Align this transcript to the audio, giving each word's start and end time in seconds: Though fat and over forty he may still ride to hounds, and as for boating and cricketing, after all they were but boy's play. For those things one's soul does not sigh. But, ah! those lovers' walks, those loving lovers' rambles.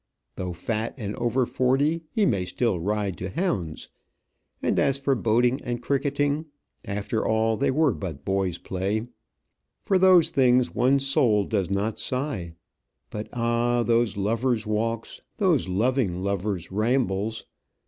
Though 0.35 0.51
fat 0.53 0.95
and 0.97 1.15
over 1.17 1.45
forty 1.45 2.01
he 2.09 2.25
may 2.25 2.45
still 2.45 2.79
ride 2.79 3.17
to 3.19 3.29
hounds, 3.29 3.89
and 4.59 4.79
as 4.79 4.97
for 4.97 5.13
boating 5.13 5.61
and 5.61 5.79
cricketing, 5.79 6.47
after 6.83 7.23
all 7.23 7.55
they 7.55 7.69
were 7.69 7.93
but 7.93 8.25
boy's 8.25 8.57
play. 8.57 9.05
For 9.83 9.99
those 9.99 10.31
things 10.31 10.73
one's 10.73 11.05
soul 11.05 11.43
does 11.43 11.69
not 11.69 11.99
sigh. 11.99 12.55
But, 13.11 13.29
ah! 13.31 13.83
those 13.83 14.17
lovers' 14.17 14.65
walks, 14.65 15.21
those 15.37 15.69
loving 15.69 16.23
lovers' 16.23 16.71
rambles. 16.71 17.45